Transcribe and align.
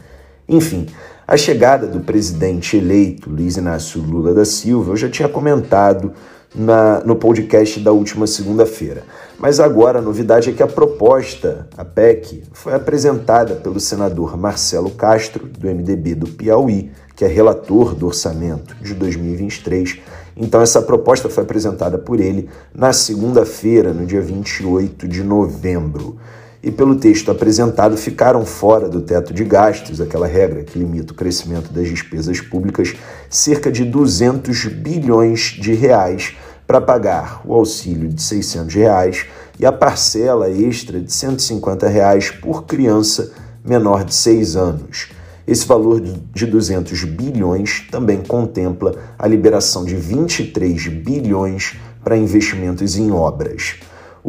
Enfim, 0.47 0.87
a 1.27 1.35
chegada 1.35 1.87
do 1.87 1.99
presidente 1.99 2.77
eleito 2.77 3.29
Luiz 3.29 3.57
Inácio 3.57 4.01
Lula 4.01 4.33
da 4.33 4.45
Silva, 4.45 4.91
eu 4.93 4.97
já 4.97 5.09
tinha 5.09 5.27
comentado 5.27 6.13
na, 6.55 7.01
no 7.01 7.15
podcast 7.15 7.79
da 7.79 7.91
última 7.91 8.27
segunda-feira. 8.27 9.03
Mas 9.39 9.59
agora 9.59 9.99
a 9.99 10.01
novidade 10.01 10.49
é 10.49 10.53
que 10.53 10.63
a 10.63 10.67
proposta, 10.67 11.67
a 11.77 11.85
PEC, 11.85 12.43
foi 12.51 12.73
apresentada 12.73 13.55
pelo 13.55 13.79
senador 13.79 14.37
Marcelo 14.37 14.89
Castro, 14.91 15.45
do 15.45 15.67
MDB 15.67 16.15
do 16.15 16.27
Piauí, 16.27 16.91
que 17.15 17.25
é 17.25 17.27
relator 17.27 17.93
do 17.93 18.07
orçamento 18.07 18.75
de 18.81 18.93
2023. 18.93 19.99
Então, 20.35 20.61
essa 20.61 20.81
proposta 20.81 21.29
foi 21.29 21.43
apresentada 21.43 21.97
por 21.97 22.19
ele 22.19 22.47
na 22.73 22.93
segunda-feira, 22.93 23.91
no 23.91 24.05
dia 24.05 24.21
28 24.21 25.07
de 25.07 25.23
novembro. 25.23 26.17
E 26.67 26.71
pelo 26.71 26.95
texto 26.95 27.31
apresentado, 27.31 27.95
ficaram 27.95 28.45
fora 28.45 28.89
do 28.89 28.99
teto 28.99 29.33
de 29.33 29.45
gastos, 29.45 30.01
aquela 30.01 30.27
regra 30.27 30.65
que 30.65 30.77
limita 30.77 31.13
o 31.13 31.15
crescimento 31.15 31.71
das 31.71 31.87
despesas 31.87 32.41
públicas, 32.41 32.93
cerca 33.29 33.71
de 33.71 33.85
200 33.85 34.65
bilhões 34.65 35.55
de 35.61 35.73
reais 35.73 36.35
para 36.67 36.81
pagar 36.81 37.41
o 37.45 37.53
auxílio 37.53 38.09
de 38.09 38.21
600 38.21 38.75
reais 38.75 39.25
e 39.57 39.65
a 39.65 39.71
parcela 39.71 40.49
extra 40.49 40.99
de 40.99 41.09
150 41.09 41.87
reais 41.87 42.31
por 42.31 42.65
criança 42.65 43.31
menor 43.63 44.03
de 44.03 44.13
6 44.13 44.57
anos. 44.57 45.07
Esse 45.47 45.65
valor 45.65 46.01
de 46.01 46.45
200 46.45 47.01
bilhões 47.05 47.87
também 47.89 48.17
contempla 48.17 48.93
a 49.17 49.25
liberação 49.25 49.85
de 49.85 49.95
23 49.95 50.87
bilhões 50.89 51.77
para 52.03 52.17
investimentos 52.17 52.97
em 52.97 53.09
obras. 53.09 53.75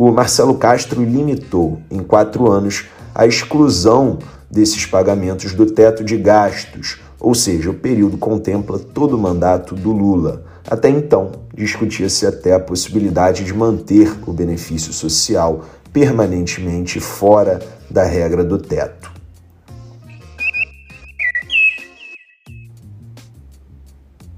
O 0.00 0.12
Marcelo 0.12 0.54
Castro 0.54 1.02
limitou 1.02 1.82
em 1.90 2.04
quatro 2.04 2.48
anos 2.48 2.86
a 3.12 3.26
exclusão 3.26 4.20
desses 4.48 4.86
pagamentos 4.86 5.54
do 5.54 5.66
teto 5.66 6.04
de 6.04 6.16
gastos, 6.16 7.00
ou 7.18 7.34
seja, 7.34 7.70
o 7.70 7.74
período 7.74 8.16
contempla 8.16 8.78
todo 8.78 9.16
o 9.16 9.18
mandato 9.18 9.74
do 9.74 9.90
Lula. 9.90 10.44
Até 10.70 10.88
então, 10.88 11.32
discutia-se 11.52 12.24
até 12.24 12.54
a 12.54 12.60
possibilidade 12.60 13.42
de 13.42 13.52
manter 13.52 14.16
o 14.24 14.32
benefício 14.32 14.92
social 14.92 15.64
permanentemente 15.92 17.00
fora 17.00 17.58
da 17.90 18.04
regra 18.04 18.44
do 18.44 18.56
teto. 18.56 19.10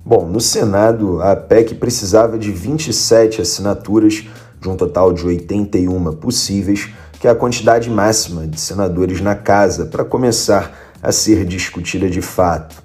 Bom, 0.03 0.27
no 0.27 0.41
Senado, 0.41 1.23
a 1.23 1.37
PEC 1.37 1.75
precisava 1.75 2.39
de 2.39 2.51
27 2.51 3.43
assinaturas, 3.43 4.27
de 4.61 4.69
um 4.69 4.77
total 4.77 5.13
de 5.13 5.25
81 5.25 6.13
possíveis, 6.17 6.89
que 7.19 7.27
é 7.27 7.31
a 7.31 7.35
quantidade 7.35 7.89
máxima 7.89 8.47
de 8.47 8.61
senadores 8.61 9.21
na 9.21 9.35
casa 9.35 9.87
para 9.87 10.05
começar 10.05 10.95
a 11.03 11.11
ser 11.13 11.45
discutida 11.45 12.09
de 12.09 12.21
fato. 12.21 12.77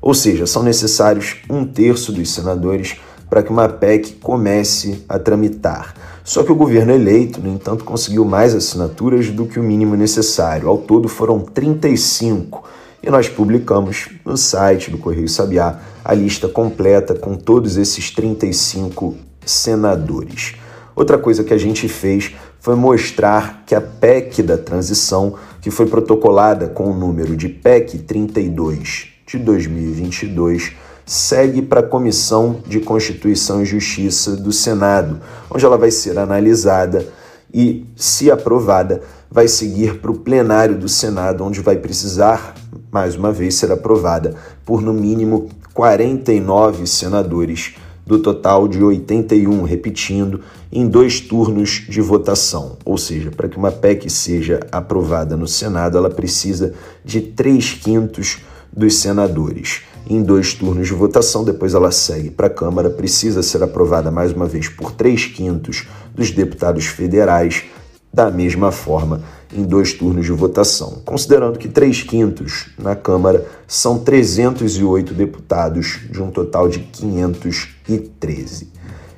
Ou 0.00 0.14
seja, 0.14 0.46
são 0.46 0.62
necessários 0.62 1.36
um 1.50 1.64
terço 1.64 2.12
dos 2.12 2.32
senadores 2.32 2.96
para 3.28 3.42
que 3.42 3.50
uma 3.50 3.68
PEC 3.68 4.14
comece 4.22 5.04
a 5.08 5.18
tramitar. 5.18 5.94
Só 6.22 6.42
que 6.42 6.52
o 6.52 6.56
governo 6.56 6.92
eleito, 6.92 7.40
no 7.40 7.48
entanto, 7.48 7.84
conseguiu 7.84 8.24
mais 8.24 8.54
assinaturas 8.54 9.30
do 9.30 9.46
que 9.46 9.58
o 9.58 9.62
mínimo 9.62 9.96
necessário. 9.96 10.68
Ao 10.68 10.78
todo 10.78 11.08
foram 11.08 11.40
35. 11.40 12.64
E 13.02 13.10
nós 13.10 13.28
publicamos 13.28 14.08
no 14.24 14.36
site 14.36 14.90
do 14.90 14.98
Correio 14.98 15.28
Sabiá 15.28 15.78
a 16.04 16.14
lista 16.14 16.48
completa 16.48 17.14
com 17.14 17.36
todos 17.36 17.76
esses 17.76 18.10
35 18.10 19.16
senadores. 19.44 20.56
Outra 20.96 21.18
coisa 21.18 21.44
que 21.44 21.52
a 21.52 21.58
gente 21.58 21.86
fez 21.88 22.34
foi 22.58 22.74
mostrar 22.74 23.64
que 23.66 23.74
a 23.74 23.82
PEC 23.82 24.42
da 24.42 24.56
transição, 24.56 25.34
que 25.60 25.70
foi 25.70 25.84
protocolada 25.84 26.68
com 26.68 26.90
o 26.90 26.94
número 26.94 27.36
de 27.36 27.50
PEC 27.50 27.98
32 27.98 29.08
de 29.26 29.38
2022, 29.38 30.72
segue 31.04 31.60
para 31.60 31.80
a 31.80 31.86
Comissão 31.86 32.62
de 32.66 32.80
Constituição 32.80 33.60
e 33.60 33.66
Justiça 33.66 34.34
do 34.36 34.50
Senado, 34.52 35.20
onde 35.50 35.66
ela 35.66 35.76
vai 35.76 35.90
ser 35.90 36.18
analisada 36.18 37.06
e, 37.52 37.86
se 37.94 38.30
aprovada, 38.30 39.02
vai 39.30 39.48
seguir 39.48 39.98
para 39.98 40.10
o 40.10 40.18
plenário 40.18 40.78
do 40.78 40.88
Senado, 40.88 41.44
onde 41.44 41.60
vai 41.60 41.76
precisar, 41.76 42.54
mais 42.90 43.16
uma 43.16 43.30
vez, 43.30 43.54
ser 43.56 43.70
aprovada 43.70 44.34
por 44.64 44.80
no 44.80 44.94
mínimo 44.94 45.50
49 45.74 46.86
senadores, 46.86 47.74
do 48.06 48.20
total 48.20 48.68
de 48.68 48.82
81, 48.82 49.62
repetindo, 49.64 50.40
em 50.70 50.86
dois 50.86 51.20
turnos 51.20 51.84
de 51.88 52.00
votação. 52.00 52.76
Ou 52.84 52.96
seja, 52.96 53.30
para 53.30 53.48
que 53.48 53.58
uma 53.58 53.72
PEC 53.72 54.08
seja 54.08 54.60
aprovada 54.70 55.36
no 55.36 55.48
Senado, 55.48 55.98
ela 55.98 56.08
precisa 56.08 56.72
de 57.04 57.20
3 57.20 57.72
quintos 57.74 58.38
dos 58.72 58.94
senadores 58.94 59.82
em 60.08 60.22
dois 60.22 60.54
turnos 60.54 60.86
de 60.86 60.94
votação, 60.94 61.44
depois 61.44 61.74
ela 61.74 61.90
segue 61.90 62.30
para 62.30 62.46
a 62.46 62.50
Câmara, 62.50 62.88
precisa 62.88 63.42
ser 63.42 63.62
aprovada 63.62 64.10
mais 64.10 64.32
uma 64.32 64.46
vez 64.46 64.68
por 64.68 64.92
três 64.92 65.26
quintos 65.26 65.86
dos 66.14 66.30
deputados 66.30 66.86
federais, 66.86 67.64
da 68.12 68.30
mesma 68.30 68.70
forma, 68.70 69.22
em 69.52 69.62
dois 69.62 69.92
turnos 69.92 70.26
de 70.26 70.32
votação. 70.32 71.02
Considerando 71.04 71.58
que 71.58 71.68
três 71.68 72.02
quintos 72.02 72.70
na 72.78 72.96
Câmara 72.96 73.46
são 73.66 73.98
308 73.98 75.14
deputados, 75.14 76.00
de 76.10 76.22
um 76.22 76.30
total 76.30 76.68
de 76.68 76.80
513. 76.80 78.72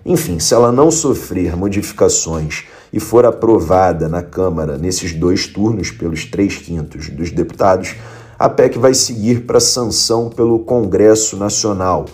Enfim, 0.04 0.38
se 0.38 0.54
ela 0.54 0.72
não 0.72 0.90
sofrer 0.90 1.56
modificações 1.56 2.64
e 2.92 2.98
for 2.98 3.26
aprovada 3.26 4.08
na 4.08 4.22
Câmara 4.22 4.78
nesses 4.78 5.12
dois 5.12 5.46
turnos 5.46 5.90
pelos 5.90 6.25
três 6.25 6.56
quintos 6.56 7.10
dos 7.10 7.30
deputados, 7.30 7.94
a 8.38 8.48
PEC 8.48 8.78
vai 8.78 8.94
seguir 8.94 9.42
para 9.42 9.60
sanção 9.60 10.30
pelo 10.30 10.60
Congresso 10.60 11.36
Nacional. 11.36 12.06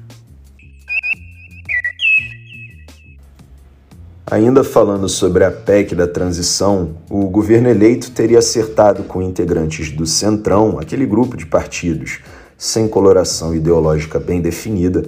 Ainda 4.31 4.63
falando 4.63 5.09
sobre 5.09 5.43
a 5.43 5.49
PEC 5.49 5.95
da 5.95 6.07
transição, 6.07 6.97
o 7.09 7.27
governo 7.27 7.67
eleito 7.67 8.11
teria 8.11 8.37
acertado 8.39 9.03
com 9.03 9.23
integrantes 9.23 9.89
do 9.91 10.05
Centrão, 10.05 10.77
aquele 10.79 11.05
grupo 11.05 11.35
de 11.35 11.47
partidos 11.47 12.19
sem 12.55 12.87
coloração 12.87 13.55
ideológica 13.55 14.19
bem 14.19 14.39
definida, 14.39 15.05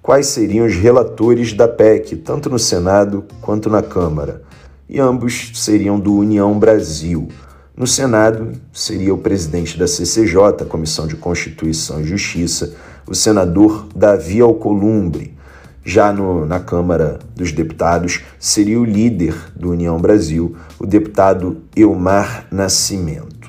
quais 0.00 0.28
seriam 0.28 0.64
os 0.64 0.74
relatores 0.74 1.52
da 1.52 1.68
PEC, 1.68 2.16
tanto 2.16 2.48
no 2.48 2.58
Senado 2.58 3.24
quanto 3.40 3.68
na 3.68 3.82
Câmara 3.82 4.42
e 4.88 5.00
ambos 5.00 5.52
seriam 5.54 5.98
do 5.98 6.14
União 6.14 6.58
Brasil. 6.58 7.28
No 7.74 7.86
Senado, 7.86 8.52
seria 8.72 9.14
o 9.14 9.18
presidente 9.18 9.78
da 9.78 9.86
CCJ, 9.86 10.66
Comissão 10.68 11.06
de 11.06 11.16
Constituição 11.16 12.00
e 12.00 12.04
Justiça, 12.04 12.74
o 13.06 13.14
senador 13.14 13.86
Davi 13.96 14.40
Alcolumbre. 14.40 15.34
Já 15.84 16.12
no, 16.12 16.46
na 16.46 16.60
Câmara 16.60 17.18
dos 17.34 17.50
Deputados, 17.50 18.22
seria 18.38 18.80
o 18.80 18.84
líder 18.84 19.34
do 19.56 19.70
União 19.70 19.98
Brasil, 19.98 20.56
o 20.78 20.86
deputado 20.86 21.62
Elmar 21.76 22.46
Nascimento. 22.52 23.48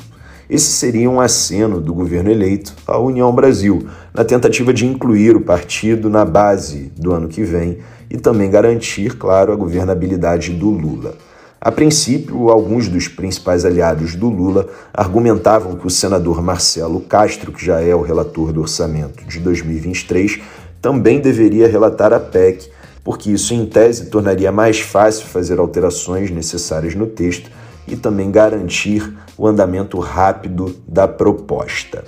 Esse 0.50 0.72
seria 0.72 1.10
um 1.10 1.22
aceno 1.22 1.80
do 1.80 1.94
governo 1.94 2.32
eleito 2.32 2.74
à 2.88 2.98
União 2.98 3.32
Brasil, 3.32 3.88
na 4.14 4.24
tentativa 4.24 4.74
de 4.74 4.86
incluir 4.86 5.36
o 5.36 5.42
partido 5.42 6.10
na 6.10 6.26
base 6.26 6.92
do 6.98 7.14
ano 7.14 7.28
que 7.28 7.44
vem 7.44 7.80
e 8.10 8.18
também 8.18 8.50
garantir, 8.50 9.18
claro, 9.18 9.54
a 9.54 9.56
governabilidade 9.56 10.52
do 10.52 10.70
Lula. 10.70 11.16
A 11.62 11.72
princípio, 11.72 12.50
alguns 12.50 12.90
dos 12.90 13.08
principais 13.08 13.64
aliados 13.64 14.16
do 14.16 14.28
Lula 14.28 14.68
argumentavam 14.94 15.76
que 15.76 15.88
o 15.88 15.90
senador 15.90 16.42
Marcelo 16.42 17.00
Castro, 17.00 17.54
que 17.54 17.66
já 17.66 17.80
é 17.80 17.96
o 17.96 18.02
relator 18.02 18.52
do 18.52 18.60
orçamento 18.60 19.24
de 19.26 19.40
2023, 19.40 20.42
também 20.84 21.22
deveria 21.22 21.66
relatar 21.66 22.12
a 22.12 22.20
PEC, 22.20 22.70
porque 23.06 23.32
isso, 23.32 23.54
em 23.54 23.66
tese, 23.66 24.08
tornaria 24.08 24.52
mais 24.52 24.82
fácil 24.82 25.26
fazer 25.28 25.58
alterações 25.58 26.30
necessárias 26.30 26.94
no 26.94 27.08
texto 27.08 27.50
e 27.88 27.96
também 27.96 28.30
garantir 28.30 29.14
o 29.38 29.48
andamento 29.48 29.98
rápido 29.98 30.76
da 30.86 31.08
proposta. 31.08 32.04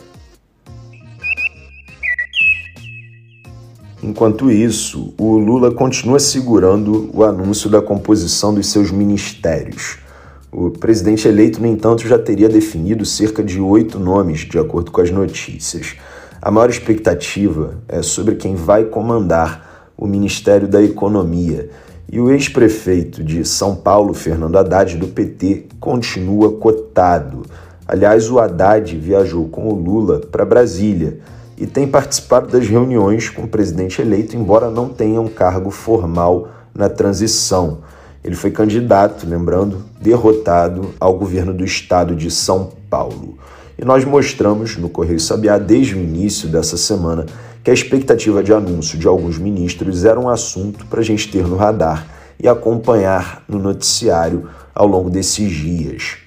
Enquanto 4.03 4.51
isso, 4.51 5.13
o 5.17 5.37
Lula 5.37 5.71
continua 5.71 6.19
segurando 6.19 7.09
o 7.13 7.23
anúncio 7.23 7.69
da 7.69 7.81
composição 7.81 8.53
dos 8.53 8.67
seus 8.67 8.91
ministérios. 8.91 9.99
O 10.51 10.69
presidente 10.69 11.29
eleito, 11.29 11.61
no 11.61 11.67
entanto, 11.67 12.05
já 12.05 12.19
teria 12.19 12.49
definido 12.49 13.05
cerca 13.05 13.41
de 13.41 13.61
oito 13.61 13.97
nomes, 13.97 14.41
de 14.41 14.59
acordo 14.59 14.91
com 14.91 14.99
as 14.99 15.09
notícias. 15.09 15.95
A 16.45 16.51
maior 16.51 16.69
expectativa 16.69 17.73
é 17.87 18.03
sobre 18.03 18.35
quem 18.35 18.53
vai 18.53 18.83
comandar 18.83 19.89
o 19.97 20.05
Ministério 20.05 20.67
da 20.67 20.79
Economia. 20.79 21.71
E 22.07 22.19
o 22.19 22.29
ex-prefeito 22.29 23.23
de 23.23 23.43
São 23.43 23.75
Paulo, 23.75 24.13
Fernando 24.13 24.55
Haddad, 24.55 24.95
do 24.95 25.07
PT, 25.07 25.65
continua 25.79 26.51
cotado. 26.59 27.47
Aliás, 27.87 28.29
o 28.29 28.37
Haddad 28.37 28.95
viajou 28.95 29.49
com 29.49 29.69
o 29.69 29.73
Lula 29.73 30.19
para 30.19 30.45
Brasília 30.45 31.17
e 31.57 31.65
tem 31.65 31.87
participado 31.87 32.51
das 32.51 32.67
reuniões 32.67 33.27
com 33.27 33.41
o 33.41 33.47
presidente 33.47 33.99
eleito, 33.99 34.37
embora 34.37 34.69
não 34.69 34.87
tenha 34.87 35.19
um 35.19 35.27
cargo 35.27 35.71
formal 35.71 36.49
na 36.75 36.87
transição. 36.87 37.79
Ele 38.23 38.35
foi 38.35 38.51
candidato, 38.51 39.27
lembrando, 39.27 39.83
derrotado 39.99 40.93
ao 40.99 41.17
governo 41.17 41.55
do 41.55 41.65
estado 41.65 42.15
de 42.15 42.29
São 42.29 42.71
Paulo. 42.87 43.35
E 43.77 43.83
nós 43.83 44.05
mostramos 44.05 44.77
no 44.77 44.89
Correio 44.89 45.19
Sabiá, 45.19 45.57
desde 45.57 45.95
o 45.95 45.99
início 45.99 46.47
dessa 46.47 46.77
semana, 46.77 47.25
que 47.63 47.69
a 47.69 47.73
expectativa 47.73 48.43
de 48.43 48.53
anúncio 48.53 48.97
de 48.97 49.07
alguns 49.07 49.37
ministros 49.37 50.05
era 50.05 50.19
um 50.19 50.29
assunto 50.29 50.85
para 50.85 51.01
a 51.01 51.03
gente 51.03 51.31
ter 51.31 51.45
no 51.45 51.55
radar 51.55 52.07
e 52.41 52.47
acompanhar 52.47 53.43
no 53.47 53.59
noticiário 53.59 54.49
ao 54.73 54.87
longo 54.87 55.09
desses 55.09 55.51
dias. 55.51 56.17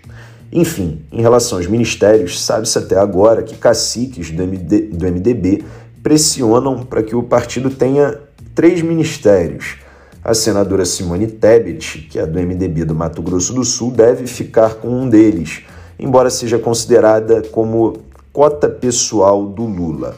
Enfim, 0.51 1.03
em 1.13 1.21
relação 1.21 1.59
aos 1.59 1.67
ministérios, 1.67 2.43
sabe-se 2.43 2.79
até 2.79 2.99
agora 2.99 3.43
que 3.43 3.57
caciques 3.57 4.31
do, 4.31 4.43
MD, 4.43 4.81
do 4.89 5.07
MDB 5.07 5.63
pressionam 6.03 6.79
para 6.85 7.03
que 7.03 7.15
o 7.15 7.23
partido 7.23 7.71
tenha 7.71 8.19
três 8.55 8.81
ministérios. 8.81 9.77
A 10.25 10.35
senadora 10.35 10.85
Simone 10.85 11.27
Tebet, 11.27 12.09
que 12.11 12.19
é 12.19 12.27
do 12.27 12.39
MDB 12.41 12.85
do 12.85 12.95
Mato 12.95 13.23
Grosso 13.23 13.53
do 13.53 13.65
Sul, 13.65 13.91
deve 13.91 14.27
ficar 14.27 14.75
com 14.75 14.89
um 14.89 15.09
deles, 15.09 15.63
embora 15.99 16.31
seja 16.31 16.59
considerada 16.59 17.43
como 17.51 17.99
cota 18.33 18.69
pessoal 18.69 19.47
do 19.47 19.65
Lula. 19.65 20.17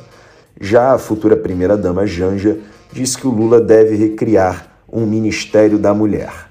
Já 0.60 0.92
a 0.92 0.98
futura 0.98 1.36
primeira-dama 1.36 2.06
Janja 2.06 2.58
diz 2.92 3.16
que 3.16 3.26
o 3.26 3.30
Lula 3.30 3.60
deve 3.60 3.96
recriar 3.96 4.70
um 4.92 5.06
Ministério 5.06 5.78
da 5.78 5.94
Mulher. 5.94 6.50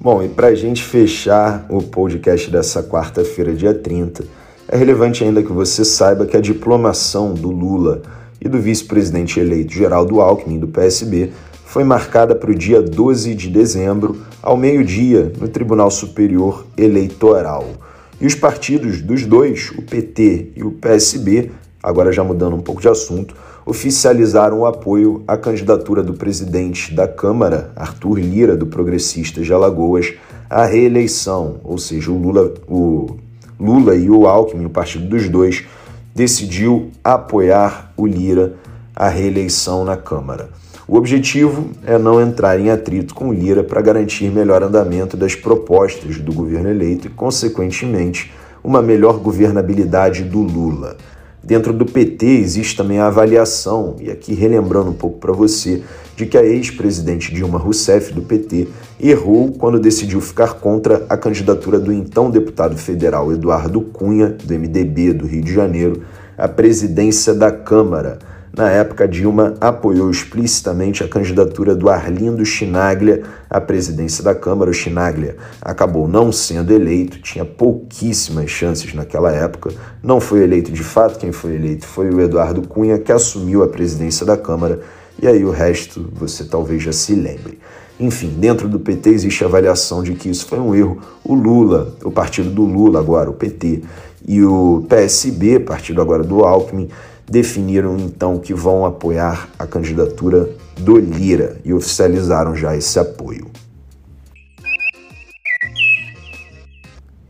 Bom, 0.00 0.22
e 0.22 0.28
para 0.28 0.46
a 0.46 0.54
gente 0.54 0.84
fechar 0.84 1.66
o 1.68 1.82
podcast 1.82 2.48
dessa 2.48 2.82
quarta-feira, 2.82 3.52
dia 3.52 3.74
30, 3.74 4.24
é 4.68 4.76
relevante 4.76 5.24
ainda 5.24 5.42
que 5.42 5.52
você 5.52 5.84
saiba 5.84 6.26
que 6.26 6.36
a 6.36 6.40
diplomação 6.40 7.34
do 7.34 7.50
Lula 7.50 8.02
e 8.40 8.48
do 8.48 8.60
vice-presidente 8.60 9.40
eleito 9.40 9.72
Geraldo 9.72 10.20
Alckmin, 10.20 10.60
do 10.60 10.68
PSB, 10.68 11.32
foi 11.66 11.82
marcada 11.82 12.32
para 12.32 12.50
o 12.50 12.54
dia 12.54 12.80
12 12.80 13.34
de 13.34 13.50
dezembro, 13.50 14.22
ao 14.40 14.56
meio-dia, 14.56 15.32
no 15.38 15.48
Tribunal 15.48 15.90
Superior 15.90 16.64
Eleitoral. 16.78 17.66
E 18.20 18.26
os 18.26 18.36
partidos 18.36 19.02
dos 19.02 19.26
dois, 19.26 19.72
o 19.76 19.82
PT 19.82 20.52
e 20.54 20.62
o 20.62 20.70
PSB, 20.70 21.50
agora 21.82 22.12
já 22.12 22.22
mudando 22.22 22.54
um 22.54 22.60
pouco 22.60 22.80
de 22.80 22.88
assunto, 22.88 23.34
oficializaram 23.66 24.60
o 24.60 24.66
apoio 24.66 25.24
à 25.26 25.36
candidatura 25.36 26.04
do 26.04 26.14
presidente 26.14 26.94
da 26.94 27.08
Câmara, 27.08 27.72
Arthur 27.74 28.20
Lira, 28.20 28.56
do 28.56 28.66
Progressista 28.66 29.42
de 29.42 29.52
Alagoas, 29.52 30.14
à 30.48 30.64
reeleição, 30.64 31.56
ou 31.64 31.76
seja, 31.78 32.12
o 32.12 32.16
Lula, 32.16 32.54
o 32.68 33.16
Lula 33.58 33.96
e 33.96 34.08
o 34.08 34.28
Alckmin, 34.28 34.66
o 34.66 34.70
partido 34.70 35.08
dos 35.08 35.28
dois, 35.28 35.64
decidiu 36.14 36.92
apoiar 37.02 37.92
o 37.96 38.06
Lira 38.06 38.54
à 38.94 39.08
reeleição 39.08 39.84
na 39.84 39.96
Câmara. 39.96 40.48
O 40.88 40.96
objetivo 40.96 41.70
é 41.84 41.98
não 41.98 42.20
entrar 42.20 42.60
em 42.60 42.70
atrito 42.70 43.12
com 43.12 43.32
Lira 43.32 43.64
para 43.64 43.82
garantir 43.82 44.30
melhor 44.30 44.62
andamento 44.62 45.16
das 45.16 45.34
propostas 45.34 46.18
do 46.18 46.32
governo 46.32 46.70
eleito 46.70 47.08
e, 47.08 47.10
consequentemente, 47.10 48.32
uma 48.62 48.80
melhor 48.80 49.18
governabilidade 49.18 50.22
do 50.22 50.40
Lula. 50.40 50.96
Dentro 51.42 51.72
do 51.72 51.84
PT 51.84 52.24
existe 52.24 52.76
também 52.76 53.00
a 53.00 53.08
avaliação, 53.08 53.96
e 54.00 54.12
aqui 54.12 54.32
relembrando 54.32 54.90
um 54.90 54.94
pouco 54.94 55.18
para 55.18 55.32
você, 55.32 55.82
de 56.14 56.24
que 56.24 56.38
a 56.38 56.44
ex-presidente 56.44 57.34
Dilma 57.34 57.58
Rousseff, 57.58 58.12
do 58.12 58.22
PT, 58.22 58.68
errou 59.00 59.50
quando 59.58 59.80
decidiu 59.80 60.20
ficar 60.20 60.54
contra 60.54 61.04
a 61.08 61.16
candidatura 61.16 61.80
do 61.80 61.92
então 61.92 62.30
deputado 62.30 62.76
federal 62.76 63.32
Eduardo 63.32 63.80
Cunha, 63.80 64.28
do 64.28 64.54
MDB 64.54 65.12
do 65.14 65.26
Rio 65.26 65.42
de 65.42 65.52
Janeiro, 65.52 66.02
à 66.38 66.46
presidência 66.46 67.34
da 67.34 67.50
Câmara 67.50 68.18
na 68.56 68.70
época, 68.70 69.06
Dilma 69.06 69.52
apoiou 69.60 70.10
explicitamente 70.10 71.04
a 71.04 71.08
candidatura 71.08 71.74
do 71.74 71.90
Arlindo 71.90 72.42
Chinaglia 72.42 73.22
à 73.50 73.60
presidência 73.60 74.24
da 74.24 74.34
Câmara. 74.34 74.70
O 74.70 74.74
Chinaglia 74.74 75.36
acabou 75.60 76.08
não 76.08 76.32
sendo 76.32 76.72
eleito, 76.72 77.20
tinha 77.20 77.44
pouquíssimas 77.44 78.50
chances 78.50 78.94
naquela 78.94 79.30
época, 79.30 79.74
não 80.02 80.20
foi 80.20 80.42
eleito 80.42 80.72
de 80.72 80.82
fato. 80.82 81.18
Quem 81.18 81.32
foi 81.32 81.54
eleito 81.54 81.86
foi 81.86 82.08
o 82.08 82.18
Eduardo 82.18 82.66
Cunha, 82.66 82.98
que 82.98 83.12
assumiu 83.12 83.62
a 83.62 83.68
presidência 83.68 84.24
da 84.24 84.38
Câmara, 84.38 84.80
e 85.20 85.28
aí 85.28 85.44
o 85.44 85.50
resto 85.50 86.08
você 86.14 86.42
talvez 86.42 86.82
já 86.82 86.92
se 86.92 87.14
lembre. 87.14 87.58
Enfim, 88.00 88.28
dentro 88.38 88.68
do 88.68 88.80
PT 88.80 89.10
existe 89.10 89.44
a 89.44 89.48
avaliação 89.48 90.02
de 90.02 90.14
que 90.14 90.30
isso 90.30 90.46
foi 90.46 90.58
um 90.58 90.74
erro. 90.74 90.98
O 91.22 91.34
Lula, 91.34 91.94
o 92.02 92.10
partido 92.10 92.48
do 92.48 92.62
Lula 92.62 93.00
agora, 93.00 93.28
o 93.28 93.34
PT, 93.34 93.82
e 94.26 94.42
o 94.42 94.84
PSB, 94.88 95.60
partido 95.60 96.00
agora 96.00 96.22
do 96.22 96.42
Alckmin, 96.42 96.88
definiram 97.28 97.96
então 97.98 98.38
que 98.38 98.54
vão 98.54 98.84
apoiar 98.84 99.48
a 99.58 99.66
candidatura 99.66 100.48
do 100.78 100.98
Lira 100.98 101.56
e 101.64 101.72
oficializaram 101.72 102.54
já 102.54 102.76
esse 102.76 102.98
apoio. 102.98 103.50